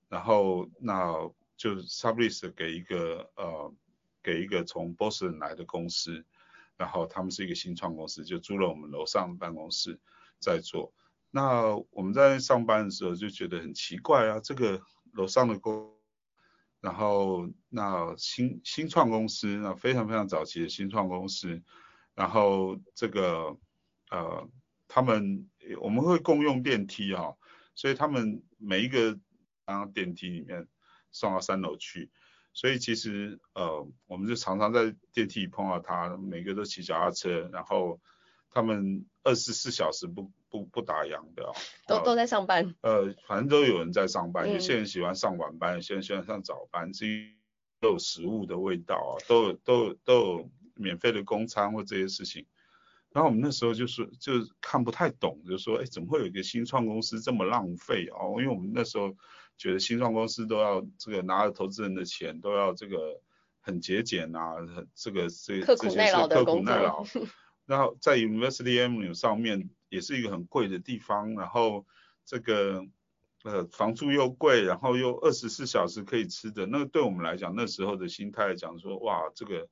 [0.10, 1.14] 然后那
[1.56, 3.74] 就 sublease 给一个呃
[4.22, 6.26] 给一个从 Boston 来的公司，
[6.76, 9.98] 然后他们是一个新创公司，就租了我们楼上办公室
[10.40, 10.94] 在做。
[11.32, 14.82] 那我们在上班的时候就觉得很奇怪啊，这个
[15.14, 15.90] 楼上的公，
[16.82, 21.64] 然后那新新创公司，那非常非常早期的新创公司，
[22.14, 23.58] 然后这个。
[24.14, 24.48] 呃，
[24.88, 25.50] 他们
[25.82, 27.38] 我们会共用电梯哈、哦，
[27.74, 29.18] 所以他们每一个
[29.66, 30.68] 啊电梯里面
[31.12, 32.12] 送到三楼去，
[32.54, 38.00] 所以其实呃，我们就常常在电梯里碰到他，每个都骑脚踏车，然后
[38.52, 41.56] 他们二十四小时不不不打烊的、哦，
[41.88, 42.76] 都都在上班。
[42.82, 47.36] 呃，反正都有人在上班，有些人喜欢上晚班，有些人喜欢上早班，至于
[47.80, 52.46] 都有食物的味道啊，都有都有都有免费的公餐或这些事情。
[53.14, 58.36] 然后我们那时候就是就看不太懂，就说哎，怎么会有一个新创公司这么浪费哦？
[58.40, 59.16] 因为我们那时候
[59.58, 63.22] 觉得新创公司都要这个拿着投资人的钱，都要这个
[63.62, 64.56] 很节俭啊，
[64.96, 67.06] 这个这这些是刻苦耐劳。
[67.66, 71.86] 然后在 University Avenue 上面也是一个很贵的地方，然后
[72.26, 72.84] 这个
[73.44, 79.68] 呃房租又贵，然后又二十四小时可以吃的，那个对我们来讲那时候的心态来讲说哇这个。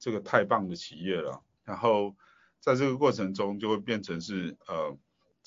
[0.00, 2.14] 这个太棒的企业了，然后
[2.60, 4.98] 在这个过程中就会变成是呃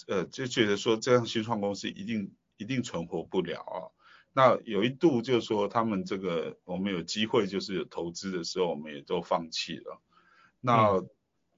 [0.08, 3.91] 呃就觉得说这样新创公司一定一定存活不了啊。
[4.34, 10.02] 那有一度就是说他们这个我们有机会就是有投资的时候，我们也都放弃了。
[10.62, 11.10] 那、嗯、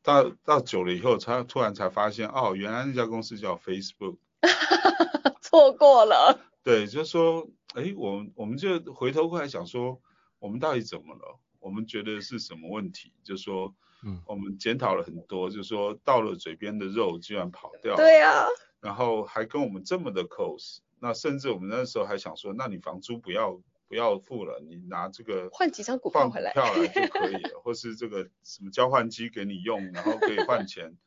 [0.01, 4.17] 到到久了以后，才突然才发现哦，原来那家公司叫 Facebook。
[5.41, 6.39] 错过了。
[6.63, 10.01] 对，就是说，哎，我们我们就回头过来想说，
[10.39, 11.39] 我们到底怎么了？
[11.59, 13.13] 我们觉得是什么问题？
[13.23, 17.97] 就是说，嗯，我们检讨了很多，就是说到了嘴边的肉居然跑掉了。
[17.97, 18.47] 对呀、啊。
[18.79, 30.97] 然后还跟我们这么的 close，那甚至我们那时候还想说，那你房租不要不要付了，你拿这个换几张股票回来，票来就可以了，或是这个什么交换机给你用，然后可以换钱，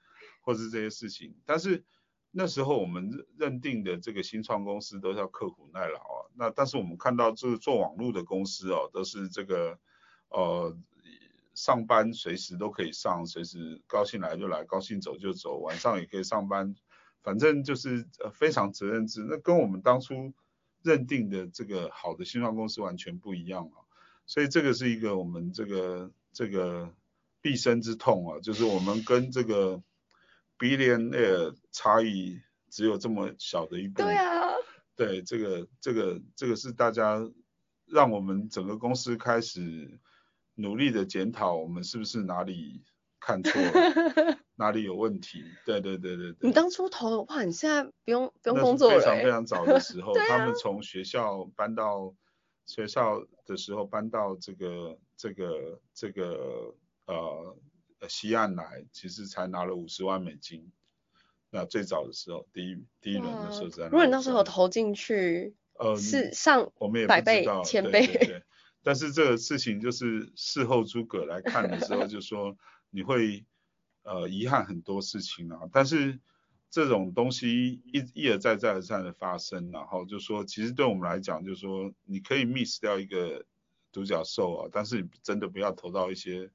[0.40, 1.35] 或是这些事情。
[1.44, 1.85] 但是
[2.30, 9.78] 那时候我们认定的这个新创公司都是要刻苦耐劳啊，那但是我们看到这个做网络的公司哦，都是这个。
[10.28, 10.76] 呃，
[11.57, 16.77] 上班随时都可以上，随时高兴来就来，高兴走就走，晚上也可以上班，
[17.23, 19.25] 反正就是呃非常责任制。
[19.27, 20.35] 那跟我们当初
[20.83, 23.81] 认定的这个好的新创公司完全不一样啊。
[24.27, 26.95] 所以这个是一个我们这个这个
[27.40, 29.83] 毕生之痛啊，就是我们跟这个
[30.59, 32.38] billionaire 差异
[32.69, 34.03] 只有这么小的一步。
[34.03, 34.45] 对啊。
[34.95, 37.27] 对，这个这个这个是大家
[37.87, 39.99] 让我们整个公司开始。
[40.57, 42.83] 努力的检讨，我们是不是哪里
[43.21, 45.45] 看错了， 哪里有问题？
[45.64, 46.49] 对对对对对。
[46.49, 48.99] 你当初投的话，你现在不用不用工作了。
[48.99, 52.14] 非常非常早的时 候，啊、他们从学校搬到
[52.64, 56.75] 学校的时候，搬到这个这个这个
[57.07, 57.57] 呃
[58.09, 60.73] 西岸来，其实才拿了五十万美金。
[61.51, 63.85] 那最早的时候，第一第一轮的时候在。
[63.85, 68.07] 如果你那时候投进去，呃，是上我们也百倍、千倍。
[68.07, 68.42] 对对对
[68.87, 72.57] 但是这个事情就是事后诸葛来看的时候，就说
[72.88, 73.44] 你会
[74.05, 75.62] 呃遗憾很多事情啊。
[75.72, 76.20] 但是
[76.70, 83.44] 这种东西一一而再再而三的发生，然后就说其实对我们来讲，就是说你可以 miss 掉一个
[83.90, 86.49] 独角兽啊，但是你真的不要投到一些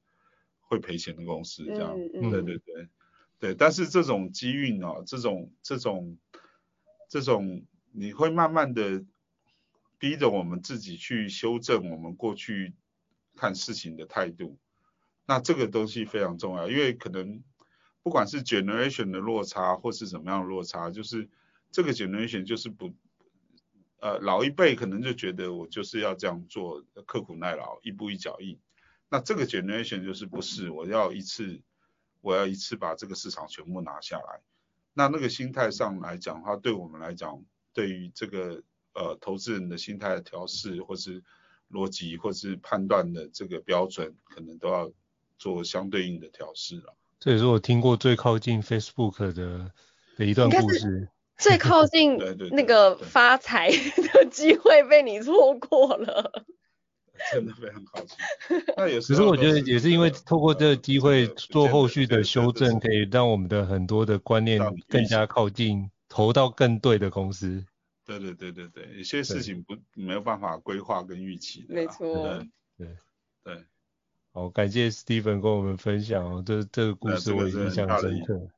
[0.62, 1.94] 会赔钱的公司这样。
[1.94, 2.88] 对对对
[3.40, 6.16] 对，但是这种机运啊，这种这种
[7.10, 9.04] 这种你会慢慢的。
[10.02, 12.74] 逼着我们自己去修正我们过去
[13.36, 14.58] 看事情的态度，
[15.26, 17.40] 那这个东西非常重要，因为可能
[18.02, 21.30] 不管是 generation 的落差或是怎么样落差，就是
[21.70, 22.92] 这个 generation 就是不，
[24.00, 28.58] 呃，老一辈可能就觉得我就是要这样做，刻苦耐劳，一步一脚印。
[29.08, 31.62] 那这个 generation 就是不是，我要一次，
[32.20, 34.40] 我要一次把这个市场全部拿下来。
[34.94, 38.64] 那那个心态上来讲的话，对我们来讲，对于这个。
[38.94, 41.22] 呃，投资人的心态的调试，或是
[41.70, 44.90] 逻辑，或是判断的这个标准，可能都要
[45.38, 46.94] 做相对应的调试了。
[47.18, 49.70] 这也是我听过最靠近 Facebook 的
[50.16, 51.08] 的一段故事。
[51.38, 52.18] 最靠近
[52.52, 56.44] 那个发财的机会被你错过了。
[57.32, 58.16] 真的非常靠近。
[58.76, 59.12] 那也是。
[59.12, 67.64] 可是我觉得也是因为透过这个机会做后续的修正，可以让我们的很多的观念更加靠近，投到更对的公司。
[68.04, 71.74] 对对对对对，有些事情不没有办法规划跟预期的。
[71.74, 72.14] 没错。
[72.76, 72.96] 对对
[73.44, 73.64] 对。
[74.32, 78.48] 好，感谢 Steven 跟我们分享哦，这这个故事我印象深刻。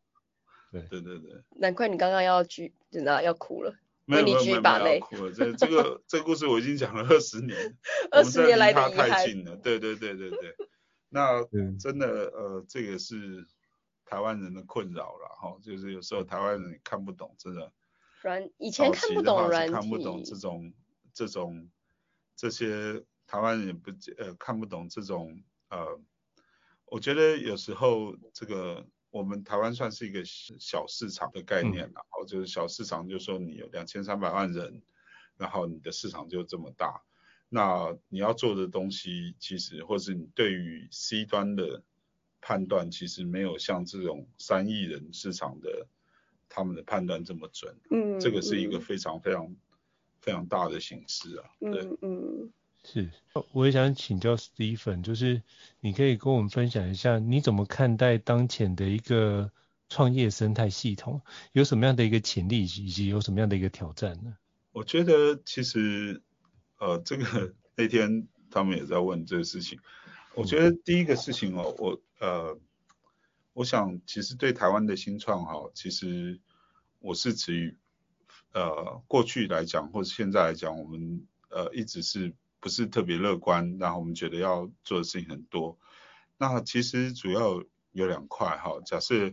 [0.70, 1.42] 对对对对。
[1.56, 3.74] 难怪你刚刚要举，真的要哭了。
[4.06, 7.76] 没有没有没有要哭了，这这个 这个故事我已经讲了二十年，
[8.12, 8.72] 二十年来。
[8.72, 10.54] 太近了，对对对对对。
[11.08, 11.42] 那
[11.78, 13.46] 真的呃，这个是
[14.04, 17.72] 台湾人的困扰了哈，就是有时候台湾人看不懂，真的。
[18.24, 20.72] 软以前看不懂软体，看不懂这种
[21.12, 21.68] 这种
[22.34, 26.00] 这些台湾人也不呃看不懂这种呃，
[26.86, 34.80] 我觉得有时候这个我们台湾算是一个小市场的概念，然后、嗯、就是小市场，就是说你有两千三百万人，
[35.36, 37.02] 然后你的市场就这么大，
[37.50, 41.82] 那你要做的东西其实或是你对于 C 端的
[42.40, 45.86] 判断，其实没有像这种三亿人市场的。
[46.54, 49.56] 他们的判断这么准，嗯，这个是一个非常非常
[50.20, 52.52] 非常大的形式啊，对，嗯，嗯
[52.84, 53.10] 是，
[53.50, 55.42] 我也想请教 Stephen，就是
[55.80, 59.50] 你可以跟我们分享一下，你怎么看待当前的一个
[59.88, 64.36] 创业生态系统，有什么样的一个潜力，以及有什么样的一个挑战呢？
[64.70, 66.22] 我觉得其实，
[66.78, 69.80] 呃，这个那天他们也在问这个事情，
[70.36, 72.56] 我觉得第一个事情哦，我呃。
[73.54, 76.40] 我想，其实对台湾的新创哈，其实
[76.98, 77.78] 我是持于
[78.52, 85.78] 呃过去来讲，或者现在来讲，我们呃一直是不是特别乐观，然后我们觉得要做的事情很多。
[86.36, 89.32] 那其实主要有两块哈，假设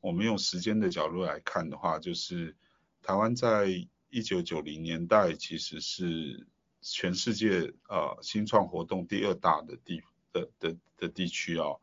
[0.00, 2.56] 我们用时间的角度来看的话，就是
[3.02, 3.68] 台湾在
[4.08, 6.48] 一九九零年代其实是
[6.80, 10.02] 全世界呃新创活动第二大的地
[10.32, 11.80] 的的的地区哦。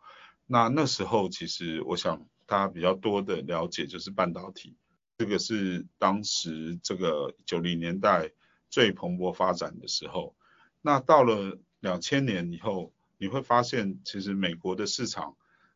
[0.47, 4.75] 那那时候其实我想大家比较多的了解就是半导体，
[5.17, 8.31] 这个是当时这个九零年代
[8.69, 10.35] 最蓬勃发展的时候。
[10.81, 15.35] 那到了两千年以后，你会发现其实美国的市场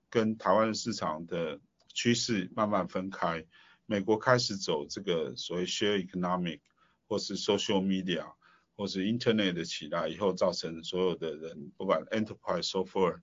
[0.10, 1.60] 跟台湾市场的
[1.94, 3.46] 趋势慢慢分开。
[3.86, 6.62] 美国开始走这个所谓 share economic，
[7.10, 8.26] 或是 social media，
[8.78, 13.20] 或是 internet 的起来以后，造成所有的人不管 enterprise software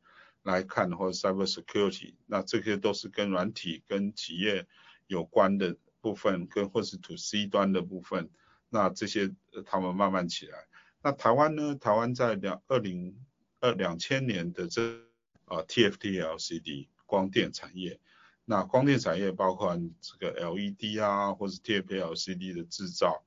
[0.48, 4.66] 来看，或者 cyber security，那这些都是跟软体跟企业
[5.06, 8.30] 有关的部分，跟或是 to C 端的部分，
[8.68, 9.30] 那这些
[9.66, 10.66] 他们慢慢起来。
[11.02, 11.76] 那台湾呢？
[11.76, 13.14] 台湾在两二零
[13.60, 14.98] 二两千年的这
[15.44, 18.00] 啊 TFT LCD 光电产业。
[18.44, 23.22] 那光电产业包括这个 LED 啊，或是 TFT LCD 的制造。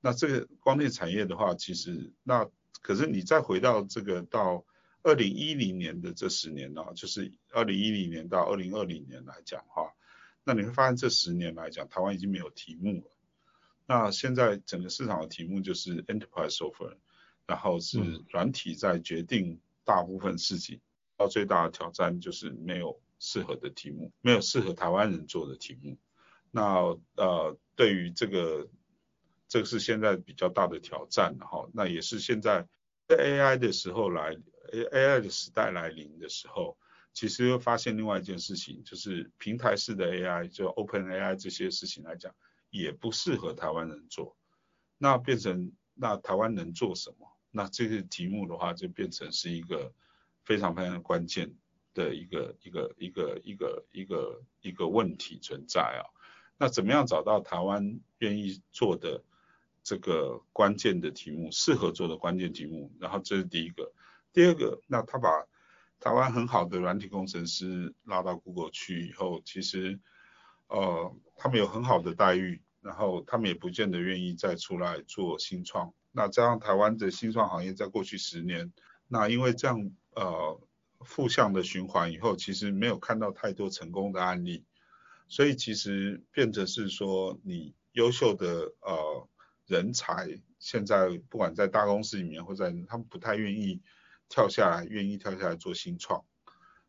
[0.00, 2.46] 那这个光电产业的话，其实那
[2.82, 4.64] 可是你再回到这个到
[5.06, 9.92] 二零一零年的这十年呢、啊，就是二零一零年到二零二零年来讲的话，
[10.44, 13.10] 那你会发现这十年来讲，台湾已经没有题目了。
[13.86, 16.96] 那现在整个市场的题目就是 Enterprise Software，
[17.46, 17.98] 然后是
[18.30, 20.80] 软体在决定大部分事情。
[21.16, 23.00] 到最大的挑战就是没有。
[23.18, 25.96] 适合的题目，没有适合台湾人做的题目。
[26.50, 28.68] 那呃，对于这个，
[29.48, 31.66] 这个是现在比较大的挑战哈。
[31.72, 32.68] 那也是现在
[33.08, 34.36] 在 AI 的时候来
[34.72, 36.76] A A I 的时代来临的时候，
[37.12, 42.34] 其实又发现另外一件事情，就是平台式的 AI，就 OpenAI 这些事情来讲，
[42.70, 44.36] 也不适合台湾人做。
[44.98, 47.28] 那变成那台湾能做什么？
[47.50, 49.92] 那这个题目的话，就变成是一个
[50.44, 51.54] 非常非常关键。
[51.96, 56.04] 的一个一个一个一个一个一个问题存在啊，
[56.58, 59.24] 那怎么样找到台湾愿意做的
[59.82, 62.92] 这个关键的题目，适合做的关键题目？
[63.00, 63.90] 然后这是第一个，
[64.36, 65.46] 第二个，那他把
[65.98, 69.98] 台湾很好的软体工程师拉到 Google 去以后，其实
[70.66, 75.94] 呃他们有很好的待遇，然后他们也不见得愿意再出来做新创。
[76.12, 78.70] 那这样台湾的新创行业在过去十年，
[79.08, 80.60] 那因为这样呃。
[81.04, 84.64] 负向的循环以后，其实没有看到太多成功的案例，
[85.28, 89.28] 所以其实变成是说，你优秀的呃
[89.66, 93.82] 人才，现在不管在大公司里面或在他们不太愿意
[94.28, 96.24] 跳下来，愿意跳下来做新创，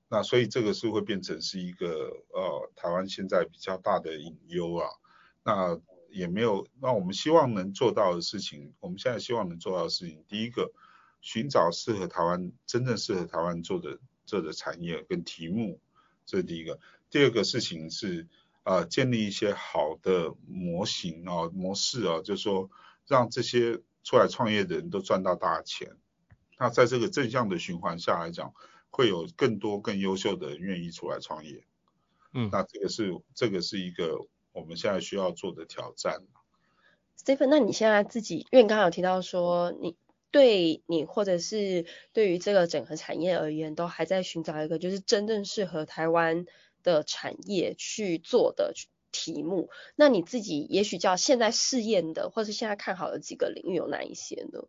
[0.07, 1.87] 那所以这个是会变成是一个
[2.29, 4.87] 呃台湾现在比较大的隐忧啊，
[5.43, 5.79] 那
[6.09, 10.71] 也没有，那我们希望能做到的事情，我们现在希望能做到的事情，第一个。
[11.19, 15.81] 寻找适合台湾真正适合台湾做的做的产业跟题目，
[16.27, 16.79] 这是第一个。
[17.09, 18.27] 第二个事情是、
[18.63, 22.69] 呃，建立一些好的模型啊、哦、模式啊、哦，就是说
[23.07, 25.97] 让这些出来创业的人都赚到大钱。
[26.57, 28.53] 那在这个正向的循环下来讲，
[28.89, 31.63] 会有更多更优秀的人愿意出来创业。
[32.33, 36.23] 嗯，那这个是这个是一个我们现在需要做的挑战。
[37.17, 39.95] Stephen，那你现在自己，因为你刚刚有提到说你。
[40.29, 46.45] 对你或者是对于这个整个产业而言，都还在寻找一个就是真正适合台湾
[46.83, 48.73] 的产业去做的
[49.13, 49.69] 题目。
[49.95, 54.67] 那你自己也许叫现在试验的，或是现在看好的几个领域有哪一些呢？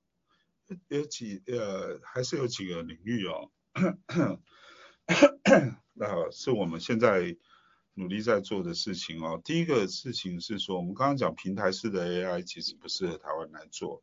[0.89, 3.51] 有几呃，还是有几个领域哦。
[5.95, 7.37] 那是我们现在
[7.95, 9.41] 努力在做的事情哦。
[9.45, 14.03] 第一个事情是说，我们刚刚讲平台式的 AI 其实不适合台湾来做。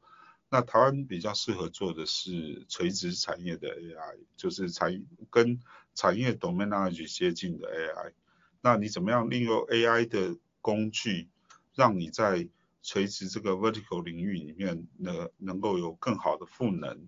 [0.49, 5.59] 那台湾比较适合做的是垂直产业的 AI，就是产跟
[5.95, 8.13] 产业 domainage 接近的 AI。
[8.61, 11.29] 那你怎么样利用 AI 的工具，
[11.73, 12.47] 让你在
[12.85, 17.07] 垂直这个 vertical 领域里面能能够有更好的赋能，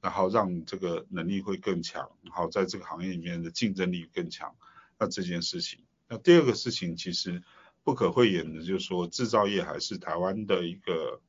[0.00, 4.56] 然后让你这个能力会更强，然后在这个行业里面的竞争力更强。
[4.98, 7.42] 那这件事情，那第二个事情其实
[7.84, 11.20] 不可讳言的，就是说制造业还是台湾的一个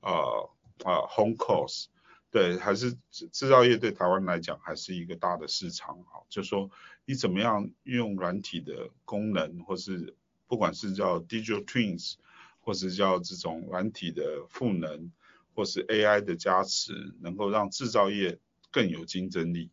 [0.00, 0.50] 呃。
[0.84, 1.84] 啊，home course，
[2.32, 6.68] 对，还是制造业对台湾来讲还是一个大的市场哈，就是说
[7.04, 10.16] 你怎么样运用软体的功能，或是
[10.48, 12.16] 不管是叫 digital twins，
[12.64, 15.12] 或是叫这种软体的赋能，
[15.54, 18.38] 或是 AI 的加持，能够让制造业
[18.72, 19.70] 更有竞争力。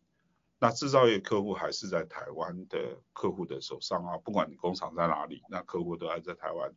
[0.60, 6.72] 那制造业客户还是在台湾的客户的手上啊，不管你工厂在哪里，那客户都还在台湾。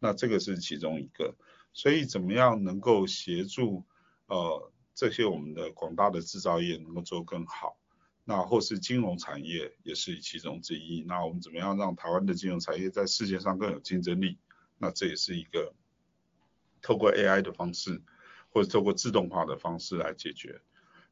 [0.00, 1.36] 那这个是其中一个。
[1.74, 3.84] 所以怎么样能够协助
[4.26, 7.76] 呃这些我们的广大的制造业能够做更好？
[8.24, 11.02] 那或是金融产业也是其中之一。
[11.02, 14.38] 那我们怎么样让台湾的金融产业在世界上更有竞争力？
[14.82, 15.72] 那这也是一个
[16.82, 18.02] 透过 AI 的方式，
[18.50, 20.60] 或者透过自动化的方式来解决。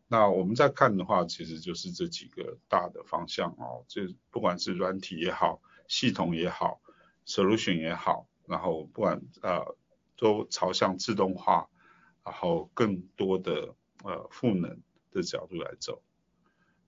[0.08, 6.82] 那我们在看的话，其实就是这几个大的方向哦，这不管是软体也好，系统也好
[7.24, 9.76] ，solution 也好，然后不管呃
[10.16, 11.68] 都朝向自动化，
[12.24, 16.02] 然后更多的呃赋能的角度来走。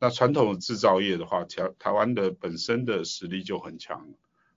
[0.01, 4.13] 那传统的制造业的话，台台湾的本身的实力就很强，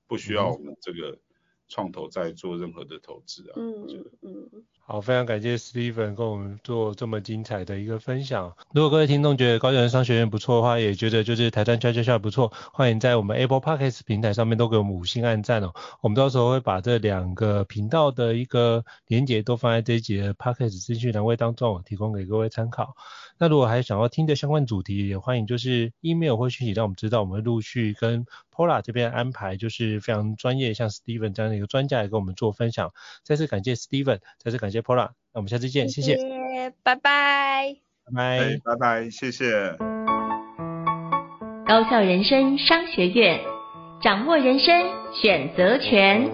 [0.08, 1.20] 不需要我们这个
[1.68, 3.54] 创投在做任何的投资啊。
[3.56, 3.88] 嗯
[4.22, 4.66] 嗯。
[4.88, 8.56] 好，非常感谢 Steven 跟我们做这么精彩的一个分享。
[8.72, 15.74] 如果各位听众觉得高教人商学院不错的话，也觉得就是台湾 Chat Chat Chat 不错，欢迎在我们 Apple Podcast 平台上面都给我们五星按赞哦。
[16.02, 22.96] 我们到时候会把这两个频道的一个连结都放在这一集的 Podcast 资讯栏位当中，提供给各位参考。
[23.40, 28.26] 那如果还想要听的相关主题，也欢迎就是 email 或讯息让我们知道，我们会陆续跟
[28.56, 32.94] Pola 这边安排，就是非常专业，像 Steven 这样的一个专家来跟我们做分享。
[33.24, 36.18] 再次感谢 Steven，再次感谢解剖了，那我们下次见，谢谢
[36.84, 37.78] 拜拜拜
[38.14, 39.78] 拜拜拜，谢谢。
[41.66, 43.40] 高校人生商学院，
[44.02, 46.30] 掌握人生选择权。